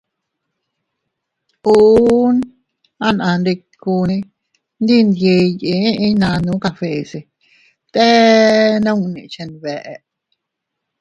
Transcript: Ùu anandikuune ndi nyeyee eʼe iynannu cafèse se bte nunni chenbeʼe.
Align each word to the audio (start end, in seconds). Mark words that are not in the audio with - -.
Ùu 1.73 2.27
anandikuune 3.07 4.17
ndi 4.81 4.95
nyeyee 5.07 5.49
eʼe 5.73 5.89
iynannu 6.05 6.51
cafèse 6.63 7.01
se 7.21 7.25
bte 7.87 8.05
nunni 8.83 9.21
chenbeʼe. 9.33 9.93